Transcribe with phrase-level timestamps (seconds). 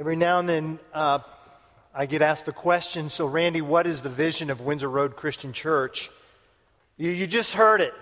[0.00, 1.18] Every now and then, uh,
[1.94, 5.52] I get asked the question so, Randy, what is the vision of Windsor Road Christian
[5.52, 6.08] Church?
[6.96, 7.92] You, you just heard it,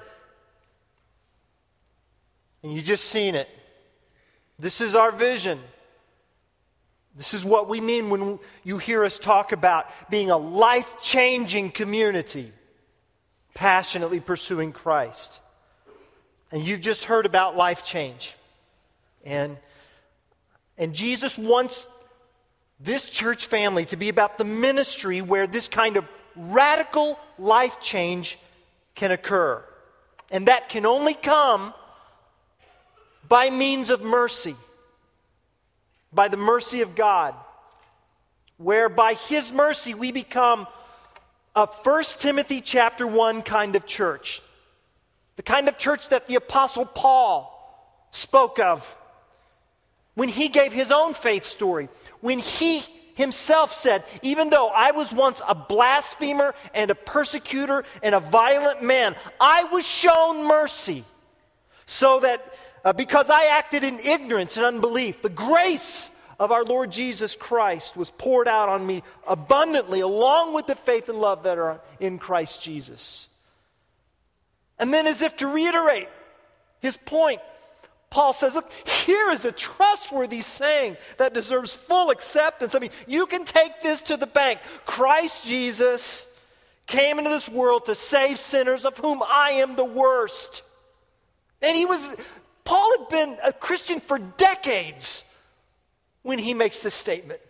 [2.62, 3.48] and you just seen it.
[4.60, 5.58] This is our vision.
[7.16, 11.72] This is what we mean when you hear us talk about being a life changing
[11.72, 12.52] community,
[13.54, 15.40] passionately pursuing Christ.
[16.52, 18.36] And you've just heard about life change.
[19.24, 19.58] And,
[20.78, 21.86] and Jesus wants
[22.80, 28.38] this church family to be about the ministry where this kind of radical life change
[28.94, 29.62] can occur.
[30.30, 31.74] And that can only come
[33.28, 34.54] by means of mercy,
[36.12, 37.34] by the mercy of God,
[38.56, 40.66] where by His mercy we become
[41.56, 44.40] a 1 Timothy chapter 1 kind of church.
[45.36, 47.54] The kind of church that the Apostle Paul
[48.12, 48.96] spoke of
[50.18, 51.88] when he gave his own faith story,
[52.20, 52.82] when he
[53.14, 58.82] himself said, Even though I was once a blasphemer and a persecutor and a violent
[58.82, 61.04] man, I was shown mercy
[61.86, 62.52] so that
[62.84, 67.96] uh, because I acted in ignorance and unbelief, the grace of our Lord Jesus Christ
[67.96, 72.18] was poured out on me abundantly, along with the faith and love that are in
[72.18, 73.28] Christ Jesus.
[74.80, 76.08] And then, as if to reiterate
[76.80, 77.40] his point,
[78.10, 78.70] Paul says, Look,
[79.06, 82.74] here is a trustworthy saying that deserves full acceptance.
[82.74, 84.60] I mean, you can take this to the bank.
[84.86, 86.26] Christ Jesus
[86.86, 90.62] came into this world to save sinners, of whom I am the worst.
[91.60, 92.16] And he was,
[92.64, 95.24] Paul had been a Christian for decades
[96.22, 97.40] when he makes this statement.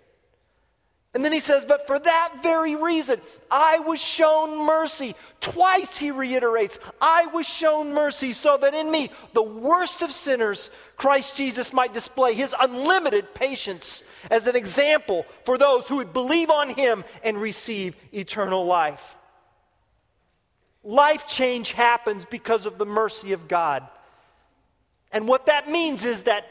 [1.19, 5.17] And then he says, But for that very reason, I was shown mercy.
[5.41, 10.71] Twice he reiterates, I was shown mercy so that in me, the worst of sinners,
[10.97, 16.51] Christ Jesus might display his unlimited patience as an example for those who would believe
[16.51, 19.17] on him and receive eternal life.
[20.85, 23.85] Life change happens because of the mercy of God.
[25.11, 26.47] And what that means is that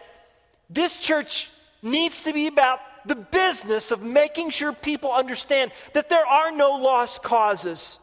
[0.70, 1.50] this church
[1.82, 6.76] needs to be about the business of making sure people understand that there are no
[6.76, 8.00] lost causes.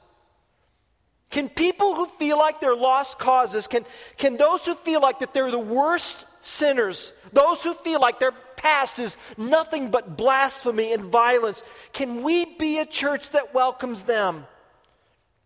[1.30, 3.84] Can people who feel like they're lost causes, can,
[4.16, 8.32] can those who feel like that they're the worst sinners, those who feel like their
[8.56, 14.46] past is nothing but blasphemy and violence, can we be a church that welcomes them?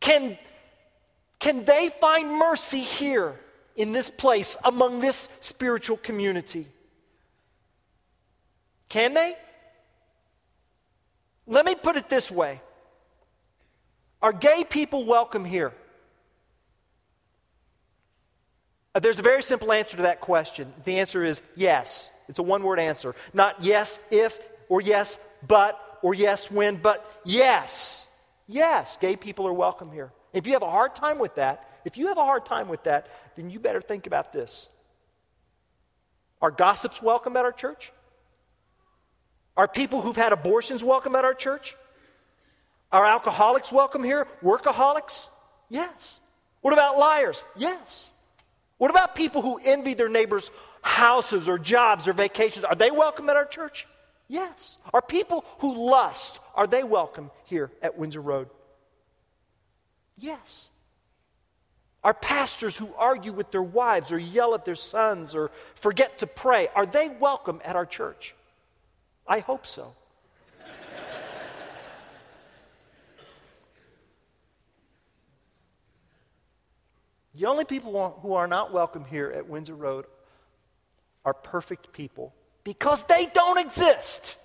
[0.01, 0.39] Can,
[1.39, 3.39] can they find mercy here
[3.75, 6.67] in this place among this spiritual community?
[8.89, 9.37] Can they?
[11.49, 12.61] Let me put it this way
[14.23, 15.73] Are gay people welcome here?
[18.95, 20.73] Uh, there's a very simple answer to that question.
[20.85, 22.11] The answer is yes.
[22.29, 23.15] It's a one word answer.
[23.33, 24.39] Not yes, if,
[24.69, 28.07] or yes, but, or yes, when, but yes.
[28.47, 30.13] Yes, gay people are welcome here.
[30.33, 32.85] If you have a hard time with that, if you have a hard time with
[32.85, 34.69] that, then you better think about this.
[36.43, 37.93] Are gossips welcome at our church?
[39.59, 41.77] Are people who've had abortions welcome at our church?
[42.93, 44.29] Are alcoholics welcome here?
[44.41, 45.31] Workaholics?
[45.69, 46.21] Yes.
[46.61, 47.43] What about liars?
[47.57, 48.13] Yes.
[48.79, 52.65] What about people who envy their neighbors' houses or jobs or vacations?
[52.65, 53.89] Are they welcome at our church?
[54.29, 54.79] Yes.
[54.95, 58.49] Are people who lust, are they welcome here at Windsor Road?
[60.17, 60.69] Yes.
[62.05, 66.29] Are pastors who argue with their wives or yell at their sons or forget to
[66.29, 68.37] pray, are they welcome at our church?
[69.29, 69.95] I hope so.
[77.35, 80.07] the only people who are not welcome here at Windsor Road
[81.25, 82.35] are perfect people
[82.65, 84.37] because they don't exist.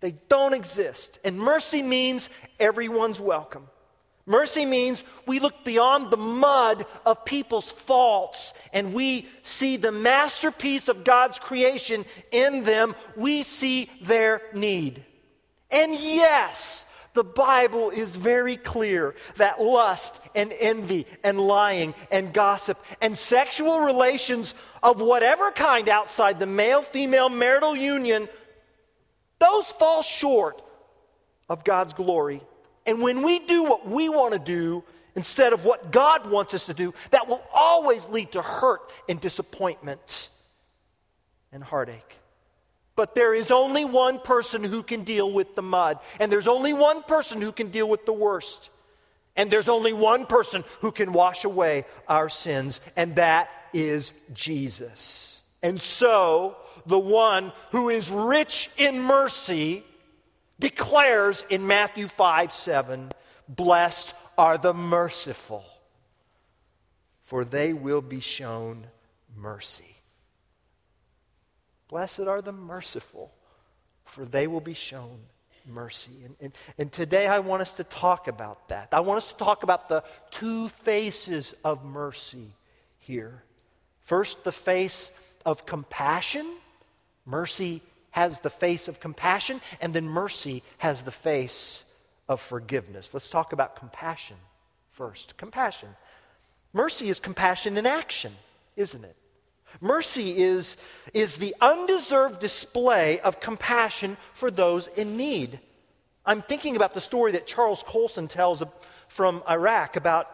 [0.00, 1.20] They don't exist.
[1.24, 2.28] And mercy means
[2.58, 3.68] everyone's welcome.
[4.26, 10.88] Mercy means we look beyond the mud of people's faults and we see the masterpiece
[10.88, 12.94] of God's creation in them.
[13.16, 15.04] We see their need.
[15.70, 22.82] And yes, the Bible is very clear that lust and envy and lying and gossip
[23.02, 28.26] and sexual relations of whatever kind outside the male female marital union,
[29.38, 30.62] those fall short
[31.50, 32.40] of God's glory
[32.86, 34.84] and when we do what we want to do
[35.16, 39.20] instead of what God wants us to do, that will always lead to hurt and
[39.20, 40.28] disappointment
[41.52, 42.18] and heartache.
[42.96, 46.72] But there is only one person who can deal with the mud, and there's only
[46.72, 48.70] one person who can deal with the worst.
[49.36, 55.40] And there's only one person who can wash away our sins, and that is Jesus.
[55.60, 56.56] And so,
[56.86, 59.84] the one who is rich in mercy,
[60.58, 63.10] declares in Matthew 5 7,
[63.48, 65.64] Blessed are the merciful,
[67.24, 68.86] for they will be shown
[69.36, 69.96] mercy.
[71.88, 73.32] Blessed are the merciful,
[74.04, 75.20] for they will be shown
[75.66, 76.24] mercy.
[76.24, 78.88] And, and, and, today I want us to talk about that.
[78.92, 82.52] I want us to talk about the two faces of mercy
[82.98, 83.42] here.
[84.02, 85.12] First, the face
[85.46, 86.46] of compassion.
[87.26, 87.82] Mercy
[88.14, 91.82] has the face of compassion, and then mercy has the face
[92.28, 93.12] of forgiveness.
[93.12, 94.36] Let's talk about compassion
[94.92, 95.36] first.
[95.36, 95.88] Compassion.
[96.72, 98.32] Mercy is compassion in action,
[98.76, 99.16] isn't it?
[99.80, 100.76] Mercy is,
[101.12, 105.58] is the undeserved display of compassion for those in need.
[106.24, 108.62] I'm thinking about the story that Charles Colson tells
[109.08, 110.30] from Iraq about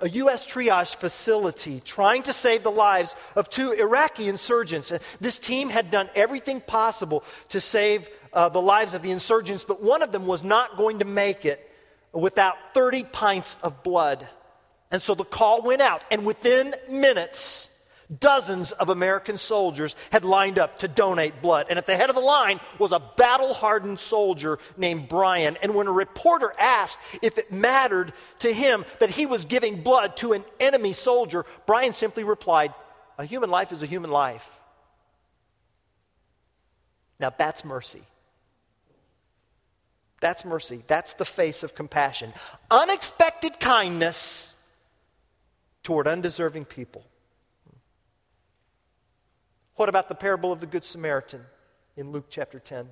[0.00, 0.44] a U.S.
[0.46, 4.92] triage facility trying to save the lives of two Iraqi insurgents.
[5.20, 9.82] This team had done everything possible to save uh, the lives of the insurgents, but
[9.82, 11.70] one of them was not going to make it
[12.12, 14.26] without 30 pints of blood.
[14.90, 17.70] And so the call went out, and within minutes,
[18.20, 21.66] Dozens of American soldiers had lined up to donate blood.
[21.70, 25.56] And at the head of the line was a battle hardened soldier named Brian.
[25.62, 30.16] And when a reporter asked if it mattered to him that he was giving blood
[30.18, 32.74] to an enemy soldier, Brian simply replied,
[33.18, 34.50] A human life is a human life.
[37.18, 38.02] Now that's mercy.
[40.20, 40.82] That's mercy.
[40.86, 42.32] That's the face of compassion.
[42.70, 44.56] Unexpected kindness
[45.82, 47.04] toward undeserving people.
[49.76, 51.44] What about the parable of the Good Samaritan
[51.96, 52.88] in Luke chapter 10?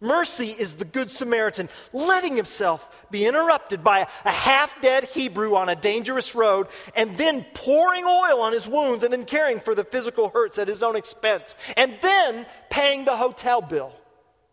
[0.00, 5.68] Mercy is the Good Samaritan letting himself be interrupted by a half dead Hebrew on
[5.68, 6.66] a dangerous road
[6.96, 10.66] and then pouring oil on his wounds and then caring for the physical hurts at
[10.66, 13.92] his own expense and then paying the hotel bill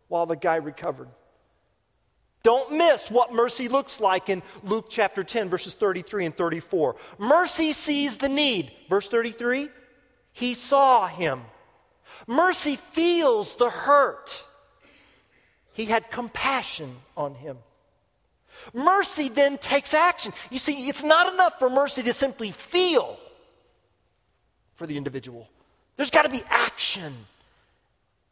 [0.07, 1.09] while the guy recovered.
[2.43, 6.95] Don't miss what mercy looks like in Luke chapter 10, verses 33 and 34.
[7.17, 8.71] Mercy sees the need.
[8.87, 9.69] Verse 33
[10.31, 11.41] He saw him
[12.27, 14.45] Mercy feels the hurt.
[15.73, 17.57] He had compassion on him.
[18.73, 20.33] Mercy then takes action.
[20.49, 23.17] You see, it's not enough for mercy to simply feel
[24.79, 25.49] for the individual,
[25.97, 27.13] there's got to be action.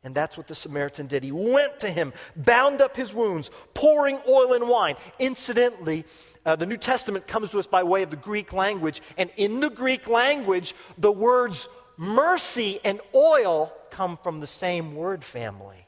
[0.06, 1.24] And that's what the Samaritan did.
[1.26, 4.96] He went to him, bound up his wounds, pouring oil and wine.
[5.20, 6.06] Incidentally,
[6.46, 9.02] uh, the New Testament comes to us by way of the Greek language.
[9.18, 11.68] And in the Greek language, the words
[11.98, 15.88] mercy and oil come from the same word family.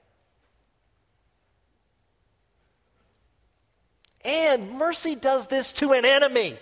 [4.26, 6.58] And mercy does this to an enemy.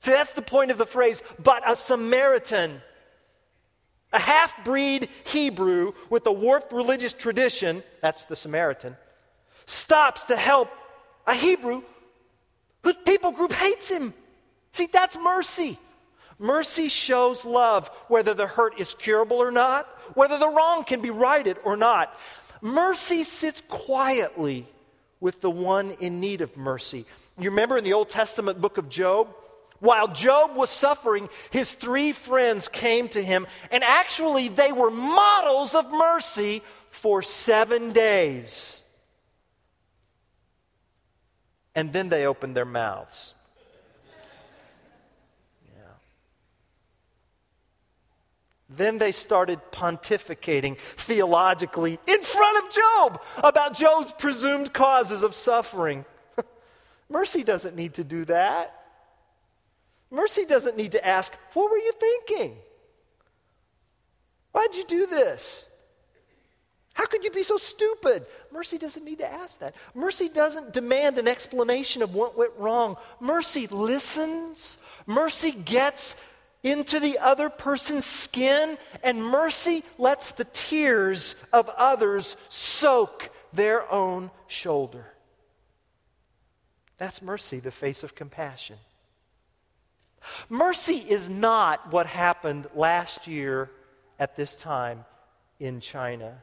[0.00, 2.82] See, that's the point of the phrase, but a Samaritan.
[4.12, 8.96] A half breed Hebrew with a warped religious tradition, that's the Samaritan,
[9.66, 10.70] stops to help
[11.26, 11.82] a Hebrew
[12.82, 14.14] whose people group hates him.
[14.70, 15.78] See, that's mercy.
[16.38, 21.10] Mercy shows love, whether the hurt is curable or not, whether the wrong can be
[21.10, 22.16] righted or not.
[22.60, 24.66] Mercy sits quietly
[25.20, 27.04] with the one in need of mercy.
[27.38, 29.28] You remember in the Old Testament book of Job?
[29.80, 35.74] While Job was suffering, his three friends came to him, and actually, they were models
[35.74, 38.82] of mercy for seven days.
[41.76, 43.34] And then they opened their mouths.
[48.68, 56.04] Then they started pontificating theologically in front of Job about Job's presumed causes of suffering.
[57.08, 58.74] Mercy doesn't need to do that.
[60.10, 62.56] Mercy doesn't need to ask, What were you thinking?
[64.52, 65.68] Why'd you do this?
[66.98, 68.26] How could you be so stupid?
[68.50, 69.76] Mercy doesn't need to ask that.
[69.94, 72.96] Mercy doesn't demand an explanation of what went wrong.
[73.20, 74.78] Mercy listens.
[75.06, 76.16] Mercy gets
[76.62, 84.30] into the other person's skin, and mercy lets the tears of others soak their own
[84.46, 85.06] shoulder.
[86.98, 88.76] That's mercy, the face of compassion.
[90.48, 93.70] Mercy is not what happened last year
[94.18, 95.04] at this time
[95.60, 96.42] in China.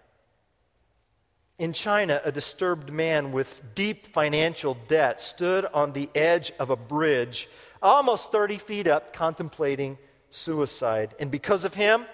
[1.57, 6.75] In China, a disturbed man with deep financial debt stood on the edge of a
[6.75, 7.49] bridge,
[7.81, 9.97] almost 30 feet up, contemplating
[10.29, 11.15] suicide.
[11.19, 12.05] And because of him,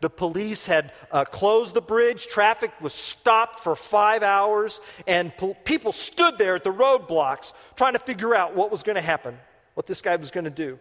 [0.00, 2.26] the police had uh, closed the bridge.
[2.26, 7.94] Traffic was stopped for five hours, and po- people stood there at the roadblocks trying
[7.94, 9.38] to figure out what was going to happen,
[9.74, 10.78] what this guy was going to do.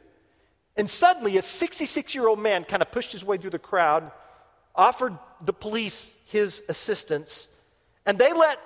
[0.76, 4.12] And suddenly, a 66 year old man kind of pushed his way through the crowd,
[4.76, 7.48] offered the police his assistance,
[8.06, 8.60] and they let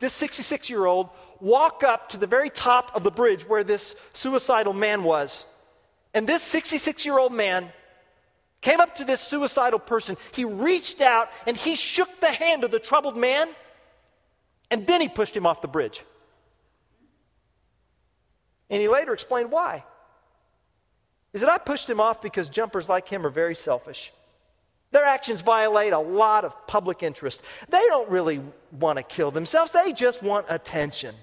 [0.00, 1.08] this 66 year old
[1.40, 5.46] walk up to the very top of the bridge where this suicidal man was.
[6.14, 7.70] And this 66 year old man
[8.60, 10.16] came up to this suicidal person.
[10.32, 13.48] He reached out and he shook the hand of the troubled man,
[14.70, 16.02] and then he pushed him off the bridge.
[18.70, 19.84] And he later explained why.
[21.32, 24.12] He said, I pushed him off because jumpers like him are very selfish.
[24.92, 27.42] Their actions violate a lot of public interest.
[27.68, 28.40] They don't really
[28.70, 31.16] want to kill themselves, they just want attention.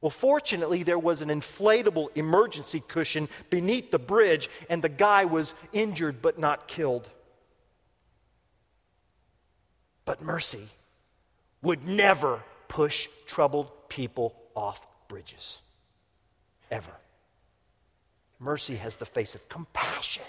[0.00, 5.54] Well, fortunately, there was an inflatable emergency cushion beneath the bridge, and the guy was
[5.72, 7.08] injured but not killed.
[10.06, 10.68] But mercy
[11.62, 15.60] would never push troubled people off bridges.
[16.70, 16.92] Ever.
[18.38, 20.24] Mercy has the face of compassion,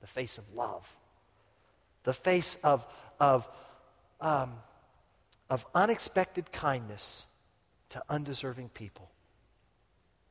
[0.00, 0.96] the face of love
[2.04, 2.84] the face of,
[3.20, 3.48] of,
[4.20, 4.52] um,
[5.48, 7.26] of unexpected kindness
[7.92, 9.10] to undeserving people.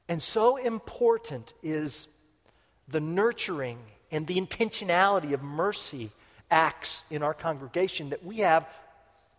[0.07, 2.07] And so important is
[2.87, 3.79] the nurturing
[4.11, 6.11] and the intentionality of mercy
[6.49, 8.67] acts in our congregation that we have,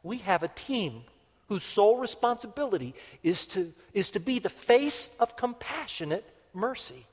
[0.03, 1.03] we have a team
[1.49, 6.25] whose sole responsibility is to, is to be the face of compassionate
[6.55, 7.05] mercy.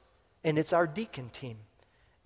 [0.43, 1.57] And it's our deacon team.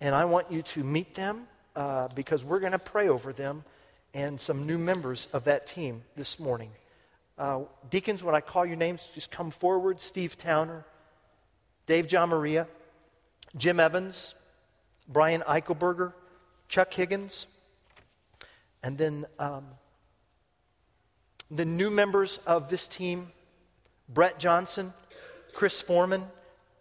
[0.00, 3.64] And I want you to meet them uh, because we're going to pray over them
[4.12, 6.70] and some new members of that team this morning.
[7.36, 7.60] Uh,
[7.90, 10.00] deacons, when I call your names, just come forward.
[10.00, 10.84] Steve Towner,
[11.86, 12.68] Dave John Maria,
[13.56, 14.34] Jim Evans,
[15.08, 16.12] Brian Eichelberger,
[16.68, 17.46] Chuck Higgins,
[18.82, 19.66] and then um,
[21.50, 23.28] the new members of this team
[24.08, 24.92] Brett Johnson,
[25.54, 26.24] Chris Foreman,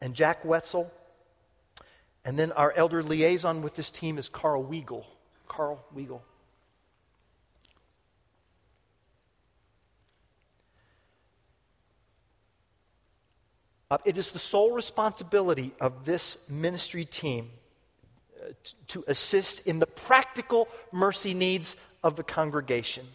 [0.01, 0.91] and Jack Wetzel.
[2.25, 5.05] And then our elder liaison with this team is Carl Weigel.
[5.47, 6.21] Carl Weigel.
[13.93, 17.51] Uh, it is the sole responsibility of this ministry team
[18.41, 18.51] uh,
[18.87, 23.05] to assist in the practical mercy needs of the congregation.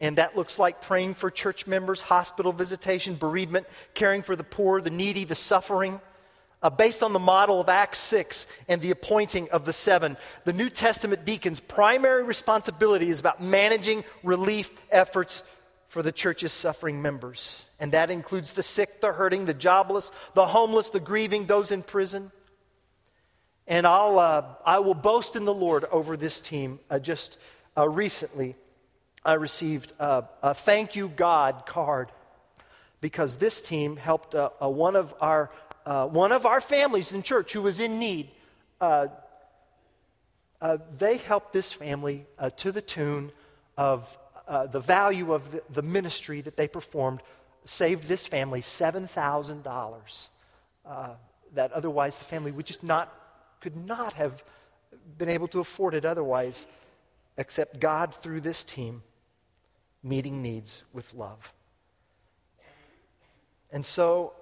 [0.00, 4.80] And that looks like praying for church members, hospital visitation, bereavement, caring for the poor,
[4.80, 6.00] the needy, the suffering
[6.62, 10.16] uh, based on the model of Acts 6 and the appointing of the seven.
[10.44, 15.42] The New Testament deacon's primary responsibility is about managing relief efforts
[15.92, 17.66] for the church's suffering members.
[17.78, 21.82] And that includes the sick, the hurting, the jobless, the homeless, the grieving, those in
[21.82, 22.32] prison.
[23.66, 26.80] And I'll, uh, I will boast in the Lord over this team.
[26.88, 27.36] Uh, just
[27.76, 28.56] uh, recently,
[29.22, 32.10] I received a, a thank you God card
[33.02, 35.50] because this team helped uh, uh, one of our
[35.84, 38.30] uh, one of our families in church who was in need,
[38.80, 39.08] uh,
[40.62, 43.30] uh, they helped this family uh, to the tune
[43.76, 44.18] of
[44.48, 47.20] uh, the value of the, the, ministry that they performed,
[47.64, 50.28] saved this family $7,000
[50.84, 51.08] uh,
[51.54, 53.14] that otherwise the family would just not,
[53.60, 54.42] could not have
[55.18, 56.66] been able to afford it otherwise,
[57.36, 59.02] except God through this team
[60.02, 61.52] meeting needs with love.
[63.70, 64.34] And so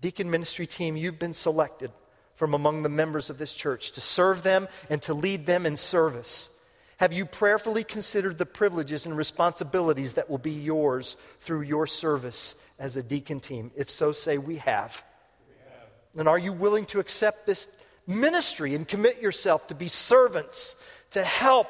[0.00, 1.90] Deacon ministry team, you've been selected
[2.34, 5.76] from among the members of this church to serve them and to lead them in
[5.76, 6.50] service.
[6.98, 12.56] Have you prayerfully considered the privileges and responsibilities that will be yours through your service
[12.76, 13.70] as a deacon team?
[13.76, 15.04] If so, say, We have.
[15.48, 16.20] We have.
[16.20, 17.68] And are you willing to accept this
[18.08, 20.74] ministry and commit yourself to be servants,
[21.12, 21.68] to help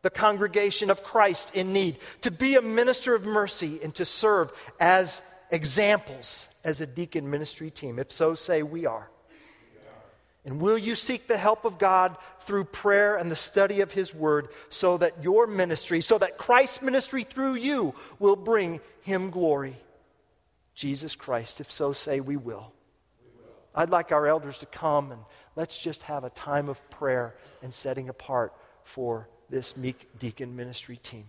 [0.00, 4.52] the congregation of Christ in need, to be a minister of mercy, and to serve
[4.80, 5.20] as
[5.50, 7.98] examples as a deacon ministry team?
[7.98, 9.10] If so, say we are.
[10.44, 14.14] And will you seek the help of God through prayer and the study of His
[14.14, 19.76] Word so that your ministry, so that Christ's ministry through you will bring Him glory?
[20.74, 22.72] Jesus Christ, if so, say we will.
[23.22, 23.52] we will.
[23.74, 25.20] I'd like our elders to come and
[25.56, 30.96] let's just have a time of prayer and setting apart for this meek deacon ministry
[30.96, 31.26] team.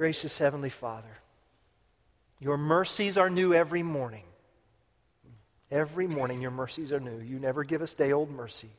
[0.00, 1.18] Gracious Heavenly Father,
[2.40, 4.24] your mercies are new every morning.
[5.70, 7.18] Every morning, your mercies are new.
[7.18, 8.70] You never give us day old mercy.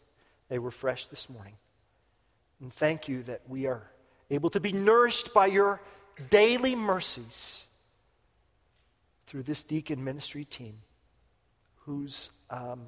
[0.50, 1.54] They were fresh this morning.
[2.60, 3.84] And thank you that we are
[4.32, 5.80] able to be nourished by your
[6.32, 7.68] daily mercies
[9.28, 10.80] through this deacon ministry team
[11.86, 12.88] whose um,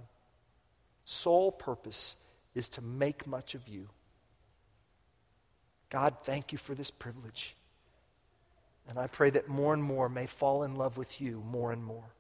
[1.05, 2.15] sole purpose
[2.55, 3.89] is to make much of you.
[5.91, 7.55] God, thank you for this privilege.
[8.89, 11.83] And I pray that more and more may fall in love with you more and
[11.83, 12.13] more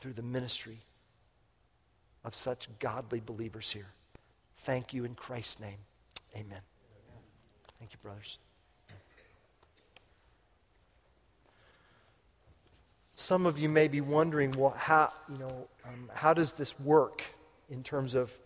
[0.00, 0.78] through the ministry
[2.24, 3.88] of such godly believers here.
[4.58, 5.78] Thank you in Christ's name.
[6.34, 6.60] Amen.
[7.78, 8.38] Thank you, brothers.
[13.14, 17.22] Some of you may be wondering, well, how, you know, um, how does this work
[17.70, 18.36] in terms of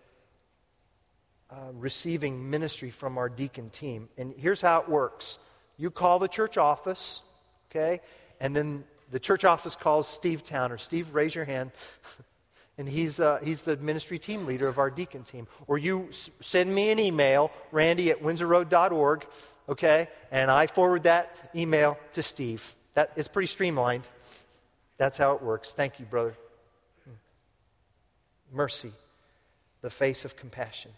[1.51, 4.09] uh, receiving ministry from our deacon team?
[4.17, 5.39] And here's how it works
[5.81, 7.23] you call the church office,
[7.71, 8.03] okay?
[8.39, 10.77] And then the church office calls Steve Towner.
[10.77, 11.71] Steve, raise your hand.
[12.79, 15.47] and he's, uh, he's the ministry team leader of our deacon team.
[15.67, 19.27] Or you s- send me an email, randy at windsorroad.org,
[19.71, 20.09] okay?
[20.31, 22.75] And I forward that email to Steve.
[22.93, 24.07] That is pretty streamlined.
[24.99, 25.73] That's how it works.
[25.73, 26.35] Thank you, brother.
[28.53, 28.93] Mercy,
[29.81, 30.91] the face of compassion.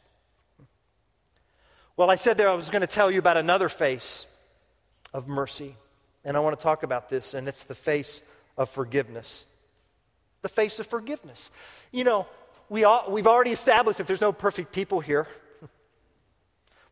[1.96, 4.26] Well, I said there I was going to tell you about another face
[5.12, 5.76] of mercy.
[6.24, 8.22] And I want to talk about this, and it's the face
[8.56, 9.44] of forgiveness.
[10.42, 11.50] The face of forgiveness.
[11.90, 12.26] You know,
[12.68, 15.26] we all, we've already established that there's no perfect people here.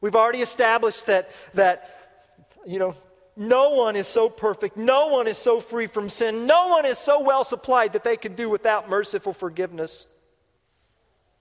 [0.01, 2.27] We've already established that, that,
[2.67, 2.95] you know,
[3.37, 4.77] no one is so perfect.
[4.77, 6.47] No one is so free from sin.
[6.47, 10.07] No one is so well supplied that they could do without merciful forgiveness.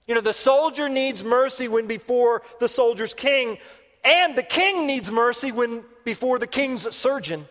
[0.06, 3.58] You know, the soldier needs mercy when before the soldier's king,
[4.04, 7.46] and the king needs mercy when before the king's surgeon.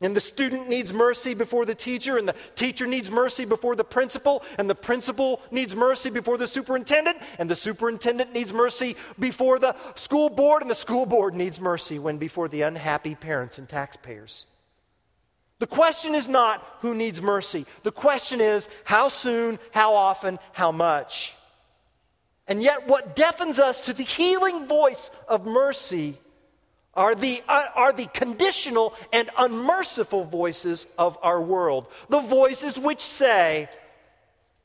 [0.00, 3.84] And the student needs mercy before the teacher, and the teacher needs mercy before the
[3.84, 9.60] principal, and the principal needs mercy before the superintendent, and the superintendent needs mercy before
[9.60, 13.68] the school board, and the school board needs mercy when before the unhappy parents and
[13.68, 14.46] taxpayers.
[15.60, 17.66] The question is not who needs mercy.
[17.84, 21.36] The question is how soon, how often, how much.
[22.48, 26.18] And yet, what deafens us to the healing voice of mercy
[26.94, 31.86] are the, uh, are the conditional and unmerciful voices of our world.
[32.08, 33.68] The voices which say,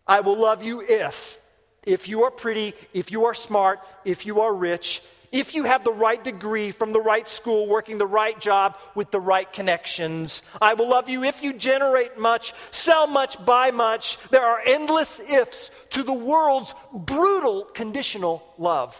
[0.05, 1.39] I will love you if,
[1.83, 5.83] if you are pretty, if you are smart, if you are rich, if you have
[5.83, 10.41] the right degree from the right school, working the right job with the right connections.
[10.61, 14.17] I will love you if you generate much, sell much, buy much.
[14.29, 18.95] There are endless ifs to the world's brutal conditional love.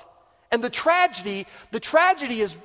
[0.52, 2.58] And the tragedy, the tragedy is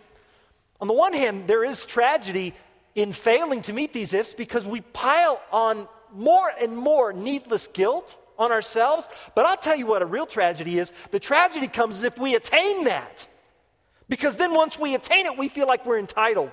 [0.80, 2.54] on the one hand, there is tragedy
[2.96, 8.16] in failing to meet these ifs because we pile on more and more needless guilt
[8.36, 9.08] on ourselves.
[9.36, 10.92] But I'll tell you what a real tragedy is.
[11.12, 13.28] The tragedy comes if we attain that.
[14.12, 16.50] Because then once we attain it, we feel like we're entitled.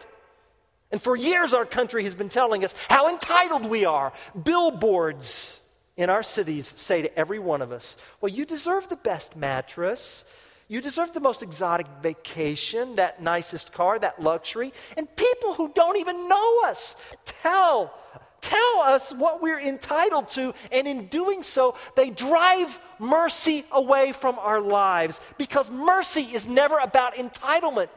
[0.92, 4.14] And for years, our country has been telling us how entitled we are.
[4.42, 5.60] Billboards
[5.98, 10.24] in our cities say to every one of us, Well, you deserve the best mattress.
[10.70, 14.72] You deserve the most exotic vacation, that nicest car, that luxury.
[14.96, 16.96] And people who don't even know us
[17.42, 17.94] tell,
[18.42, 20.54] tell us what we're entitled to.
[20.72, 26.78] And in doing so, they drive mercy away from our lives because mercy is never
[26.80, 27.90] about entitlement,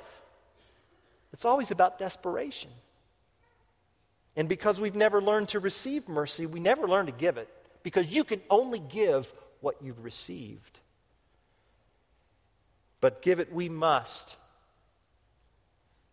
[1.32, 2.70] it's always about desperation.
[4.34, 7.48] And because we've never learned to receive mercy, we never learn to give it
[7.82, 10.78] because you can only give what you've received
[13.02, 14.36] but give it we must.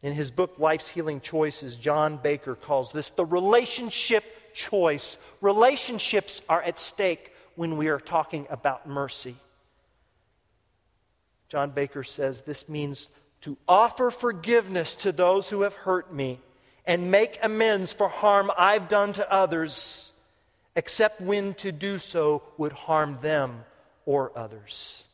[0.01, 5.17] In his book, Life's Healing Choices, John Baker calls this the relationship choice.
[5.41, 9.35] Relationships are at stake when we are talking about mercy.
[11.49, 13.07] John Baker says this means
[13.41, 16.39] to offer forgiveness to those who have hurt me
[16.85, 20.11] and make amends for harm I've done to others,
[20.75, 23.65] except when to do so would harm them
[24.05, 25.05] or others.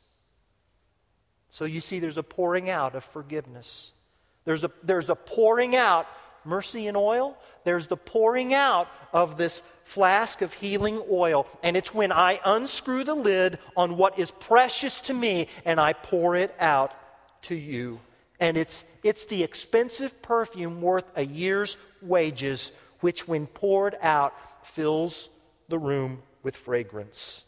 [1.50, 3.94] So you see, there's a pouring out of forgiveness.
[4.46, 6.08] There's a, there's a pouring out,
[6.44, 7.38] mercy and oil.
[7.64, 11.48] There's the pouring out of this flask of healing oil.
[11.64, 15.94] And it's when I unscrew the lid on what is precious to me and I
[15.94, 16.94] pour it out
[17.44, 18.00] to you.
[18.40, 24.34] And it's, it's the expensive perfume worth a year's wages, which, when poured out,
[24.66, 25.30] fills
[25.70, 27.44] the room with fragrance.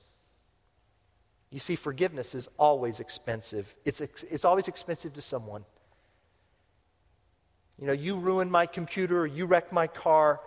[1.51, 3.73] You see, forgiveness is always expensive.
[3.85, 5.65] It's, it's always expensive to someone.
[7.79, 10.39] You know, you ruined my computer or you wrecked my car.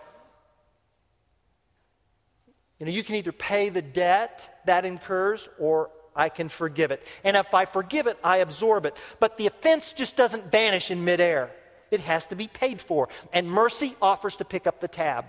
[2.78, 7.06] You know, you can either pay the debt that incurs or I can forgive it.
[7.22, 8.96] And if I forgive it, I absorb it.
[9.20, 11.50] But the offense just doesn't vanish in midair,
[11.90, 13.08] it has to be paid for.
[13.32, 15.26] And mercy offers to pick up the tab.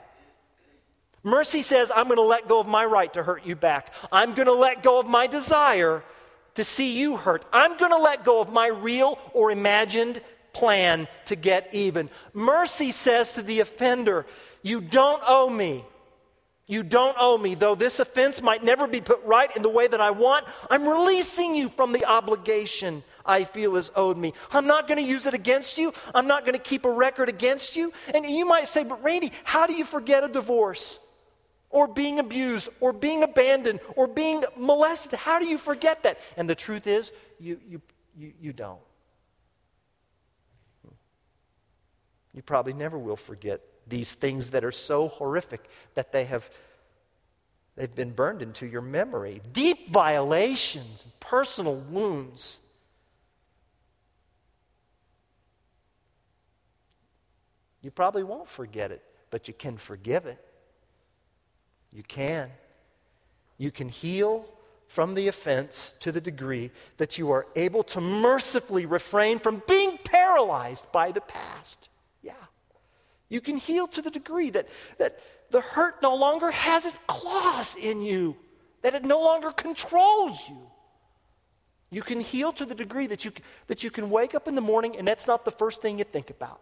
[1.23, 3.93] Mercy says, I'm going to let go of my right to hurt you back.
[4.11, 6.03] I'm going to let go of my desire
[6.55, 7.45] to see you hurt.
[7.53, 10.21] I'm going to let go of my real or imagined
[10.53, 12.09] plan to get even.
[12.33, 14.25] Mercy says to the offender,
[14.61, 15.85] You don't owe me.
[16.71, 17.55] You don't owe me.
[17.55, 20.87] Though this offense might never be put right in the way that I want, I'm
[20.87, 24.33] releasing you from the obligation I feel is owed me.
[24.51, 25.93] I'm not going to use it against you.
[26.15, 27.91] I'm not going to keep a record against you.
[28.13, 30.99] And you might say, but Randy, how do you forget a divorce?
[31.71, 35.19] Or being abused, or being abandoned, or being molested?
[35.19, 36.19] How do you forget that?
[36.37, 37.81] And the truth is, you, you,
[38.17, 38.79] you, you don't.
[42.33, 46.49] You probably never will forget these things that are so horrific that they have
[47.75, 49.41] they've been burned into your memory.
[49.51, 52.59] Deep violations, personal wounds.
[57.81, 60.43] You probably won't forget it, but you can forgive it.
[61.91, 62.49] You can.
[63.57, 64.45] You can heal
[64.87, 69.97] from the offense to the degree that you are able to mercifully refrain from being
[70.03, 71.89] paralyzed by the past.
[73.31, 74.67] You can heal to the degree that,
[74.97, 75.17] that
[75.51, 78.35] the hurt no longer has its claws in you,
[78.81, 80.57] that it no longer controls you.
[81.91, 83.31] You can heal to the degree that you,
[83.67, 86.03] that you can wake up in the morning and that's not the first thing you
[86.03, 86.59] think about.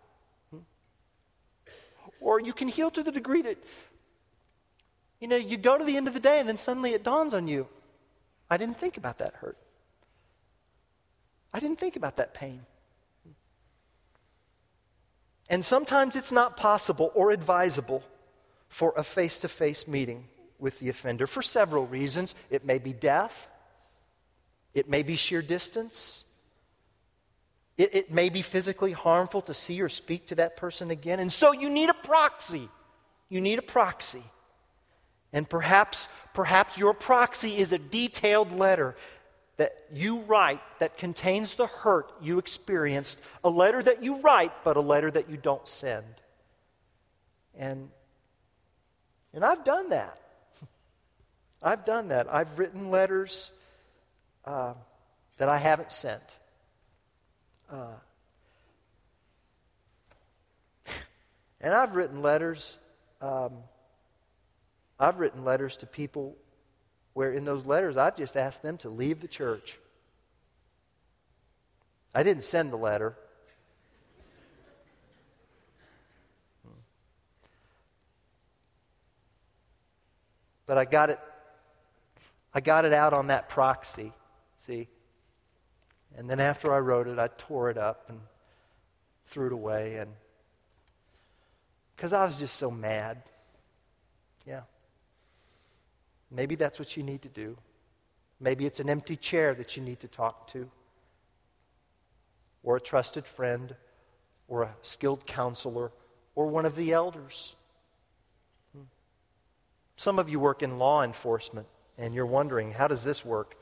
[0.51, 0.59] Hmm?
[2.21, 3.57] Or you can heal to the degree that,
[5.19, 7.33] you know, you go to the end of the day and then suddenly it dawns
[7.33, 7.67] on you
[8.47, 9.57] I didn't think about that hurt.
[11.51, 12.61] I didn't think about that pain.
[15.49, 18.03] And sometimes it's not possible or advisable
[18.67, 20.27] for a face to face meeting
[20.59, 22.35] with the offender for several reasons.
[22.49, 23.47] It may be death,
[24.73, 26.23] it may be sheer distance,
[27.77, 31.19] it, it, may be physically harmful to see or speak to that person again.
[31.19, 32.67] And so you need a proxy.
[33.29, 34.23] You need a proxy.
[35.31, 38.97] And perhaps, perhaps your proxy is a detailed letter
[39.59, 44.77] that you write that contains the hurt you experienced, a letter that you write, but
[44.77, 46.05] a letter that you don't send.
[47.57, 47.89] And,
[49.33, 50.17] and I've done that.
[51.61, 52.33] I've done that.
[52.33, 53.51] I've written letters
[54.45, 54.75] uh,
[55.39, 56.23] that I haven't sent.
[57.69, 57.97] Uh,
[61.59, 62.79] and I've written letters.
[63.19, 63.51] Um,
[64.97, 66.37] I've written letters to people
[67.19, 69.77] where in those letters I've just asked them to leave the church.
[72.15, 73.13] I didn't send the letter.
[80.65, 81.19] But I got it
[82.53, 84.13] I got it out on that proxy,
[84.57, 84.87] see?
[86.15, 88.21] And then after I wrote it, I tore it up and
[89.25, 90.09] threw it away and
[91.97, 93.21] because I was just so mad.
[94.47, 94.61] Yeah.
[96.31, 97.57] Maybe that's what you need to do.
[98.39, 100.69] Maybe it's an empty chair that you need to talk to,
[102.63, 103.75] or a trusted friend,
[104.47, 105.91] or a skilled counselor,
[106.35, 107.55] or one of the elders.
[108.73, 108.83] Hmm.
[109.97, 113.55] Some of you work in law enforcement, and you're wondering, how does this work?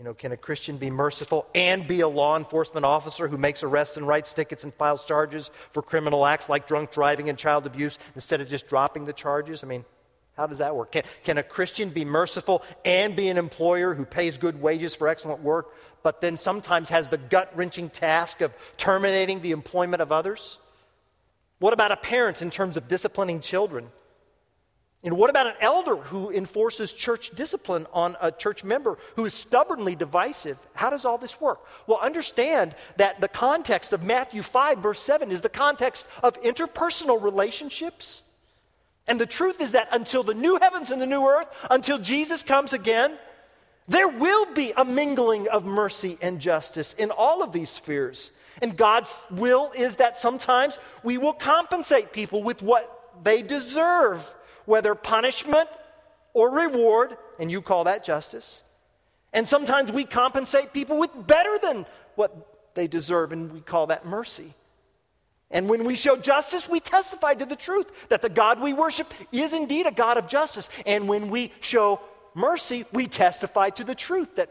[0.00, 3.62] You know, can a Christian be merciful and be a law enforcement officer who makes
[3.62, 7.66] arrests and writes tickets and files charges for criminal acts like drunk driving and child
[7.66, 9.62] abuse instead of just dropping the charges?
[9.62, 9.84] I mean,
[10.36, 10.92] how does that work?
[10.92, 15.08] Can, can a Christian be merciful and be an employer who pays good wages for
[15.08, 20.12] excellent work, but then sometimes has the gut wrenching task of terminating the employment of
[20.12, 20.58] others?
[21.58, 23.88] What about a parent in terms of disciplining children?
[25.02, 29.32] And what about an elder who enforces church discipline on a church member who is
[29.32, 30.58] stubbornly divisive?
[30.74, 31.60] How does all this work?
[31.86, 37.22] Well, understand that the context of Matthew 5, verse 7, is the context of interpersonal
[37.22, 38.22] relationships
[39.06, 42.42] and the truth is that until the new heavens and the new earth, until Jesus
[42.42, 43.18] comes again,
[43.88, 48.30] there will be a mingling of mercy and justice in all of these spheres.
[48.62, 54.34] And God's will is that sometimes we will compensate people with what they deserve,
[54.64, 55.68] whether punishment
[56.32, 58.62] or reward, and you call that justice.
[59.32, 64.06] And sometimes we compensate people with better than what they deserve, and we call that
[64.06, 64.54] mercy.
[65.50, 69.12] And when we show justice, we testify to the truth that the God we worship
[69.32, 70.68] is indeed a God of justice.
[70.86, 72.00] And when we show
[72.34, 74.50] mercy, we testify to the truth that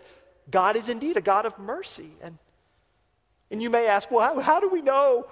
[0.52, 2.12] God is indeed a God of mercy.
[2.22, 2.38] And,
[3.50, 5.28] and you may ask, well, how, how do we know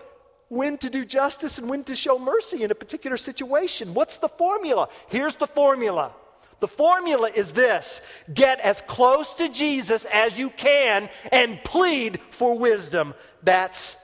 [0.48, 3.94] when to do justice and when to show mercy in a particular situation?
[3.94, 4.88] What's the formula?
[5.10, 6.14] Here's the formula.
[6.60, 8.02] The formula is this
[8.34, 13.14] get as close to Jesus as you can and plead for wisdom.
[13.44, 13.98] That's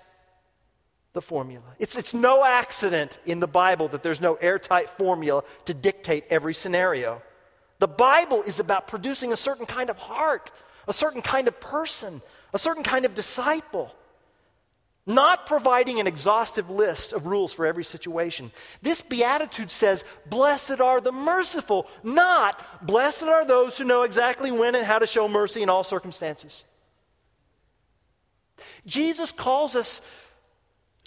[1.14, 1.64] the formula.
[1.80, 6.54] It's, it's no accident in the Bible that there's no airtight formula to dictate every
[6.56, 7.22] scenario.
[7.80, 10.52] The Bible is about producing a certain kind of heart,
[10.88, 12.22] a certain kind of person,
[12.54, 13.94] a certain kind of disciple.
[15.06, 18.52] not providing an exhaustive list of rules for every situation.
[18.82, 24.76] This beatitude says, Blessed are the merciful, not blessed are those who know exactly when
[24.76, 26.64] and how to show mercy in all circumstances.
[28.86, 30.02] Jesus calls us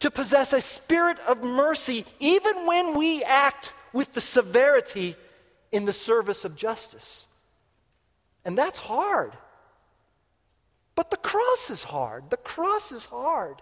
[0.00, 5.16] to possess a spirit of mercy even when we act with the severity
[5.72, 7.26] in the service of justice.
[8.44, 9.32] And that's hard.
[10.94, 12.30] But the cross is hard.
[12.30, 13.60] The cross is hard.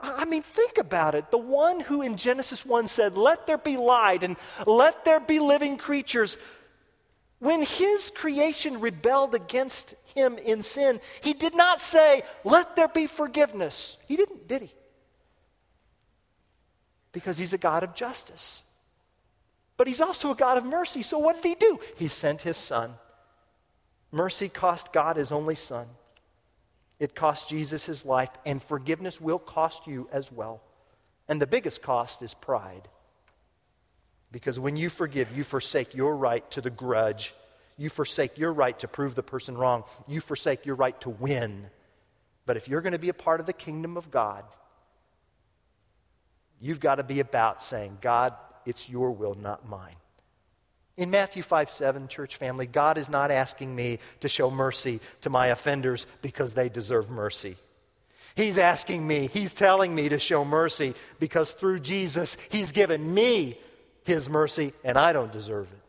[0.00, 1.30] I mean, think about it.
[1.30, 5.38] The one who in Genesis 1 said, Let there be light and let there be
[5.38, 6.38] living creatures,
[7.38, 13.06] when his creation rebelled against him in sin, he did not say, Let there be
[13.06, 13.96] forgiveness.
[14.06, 14.72] He didn't, did he?
[17.12, 18.62] Because he's a God of justice.
[19.76, 21.02] But he's also a God of mercy.
[21.02, 21.78] So what did he do?
[21.96, 22.94] He sent his son.
[24.12, 25.86] Mercy cost God his only son.
[26.98, 30.62] It cost Jesus his life, and forgiveness will cost you as well.
[31.28, 32.88] And the biggest cost is pride.
[34.30, 37.34] Because when you forgive, you forsake your right to the grudge.
[37.80, 39.84] You forsake your right to prove the person wrong.
[40.06, 41.70] You forsake your right to win.
[42.44, 44.44] But if you're going to be a part of the kingdom of God,
[46.60, 48.34] you've got to be about saying, God,
[48.66, 49.96] it's your will, not mine.
[50.98, 55.30] In Matthew 5 7, church family, God is not asking me to show mercy to
[55.30, 57.56] my offenders because they deserve mercy.
[58.34, 63.58] He's asking me, He's telling me to show mercy because through Jesus, He's given me
[64.04, 65.79] His mercy and I don't deserve it.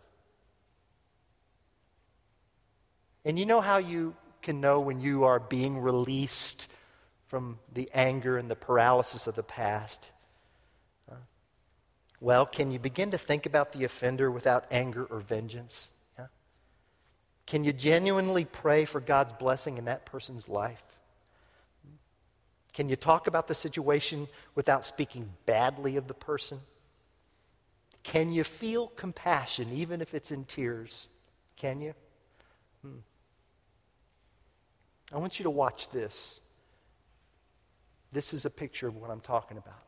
[3.25, 6.67] And you know how you can know when you are being released
[7.27, 10.11] from the anger and the paralysis of the past?
[12.21, 15.89] Well, can you begin to think about the offender without anger or vengeance?
[16.17, 16.27] Yeah?
[17.47, 20.83] Can you genuinely pray for God's blessing in that person's life?
[22.73, 26.59] Can you talk about the situation without speaking badly of the person?
[28.03, 31.07] Can you feel compassion even if it's in tears?
[31.57, 31.95] Can you?
[35.11, 36.39] I want you to watch this.
[38.11, 39.83] This is a picture of what I'm talking about.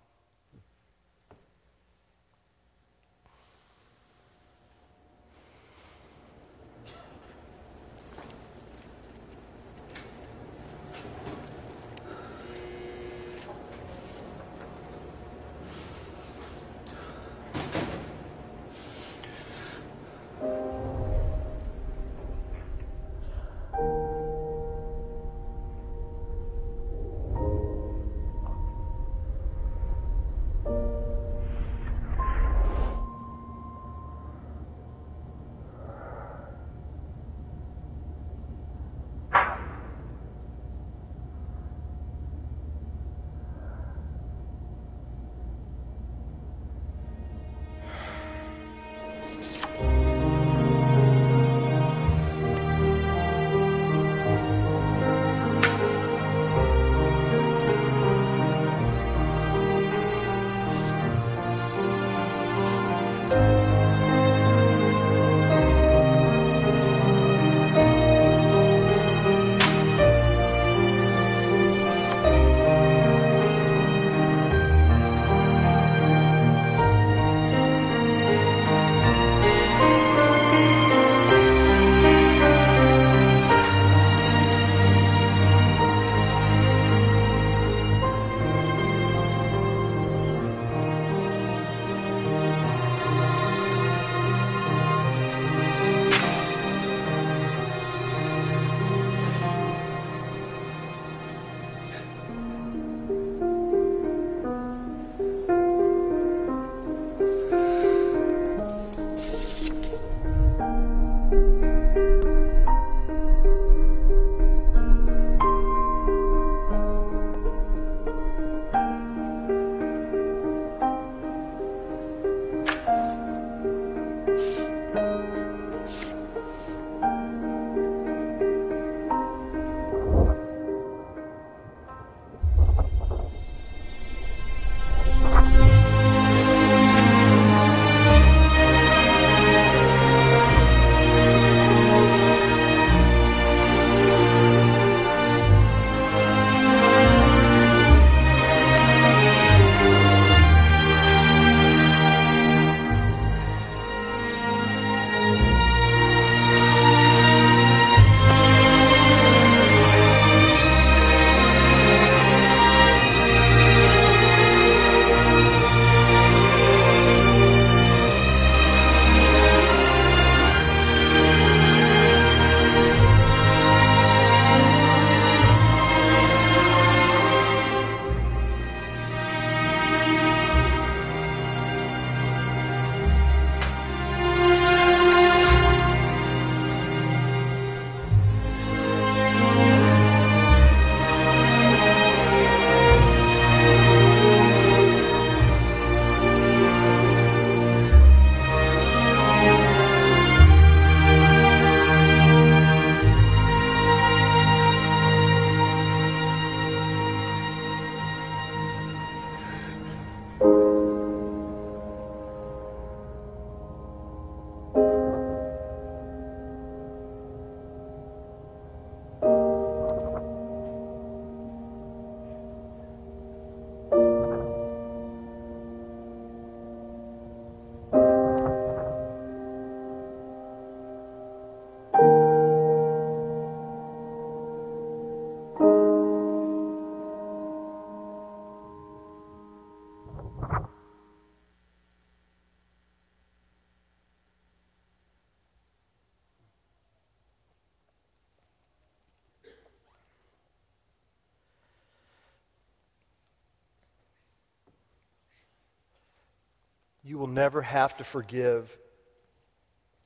[257.03, 258.77] You will never have to forgive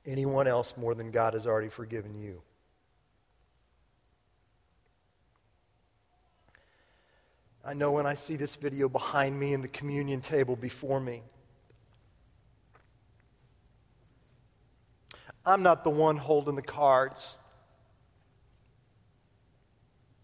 [0.05, 2.41] anyone else more than God has already forgiven you.
[7.63, 11.21] I know when I see this video behind me and the communion table before me,
[15.45, 17.35] I'm not the one holding the cards.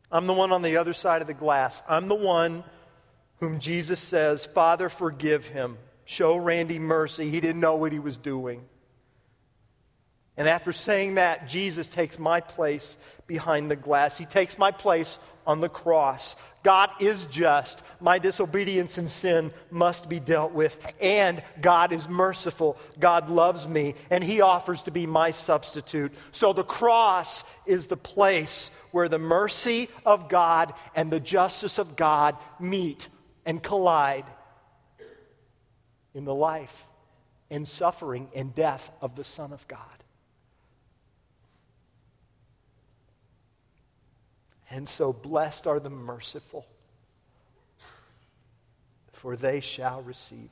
[0.10, 1.84] I'm the one on the other side of the glass.
[1.88, 2.64] I'm the one
[3.40, 5.78] whom Jesus says, Father, forgive him.
[6.06, 7.30] Show Randy mercy.
[7.30, 8.66] He didn't know what he was doing.
[10.36, 14.18] And after saying that, Jesus takes my place behind the glass.
[14.18, 16.36] He takes my place on the cross.
[16.64, 17.84] God is just.
[18.00, 20.80] My disobedience and sin must be dealt with.
[21.00, 22.78] And God is merciful.
[23.00, 26.14] God loves me, and He offers to be my substitute.
[26.32, 31.96] So the cross is the place where the mercy of God and the justice of
[31.96, 33.08] God meet
[33.46, 34.26] and collide
[36.14, 36.86] in the life
[37.50, 39.80] and suffering and death of the Son of God.
[44.70, 46.66] And so, blessed are the merciful,
[49.12, 50.50] for they shall receive.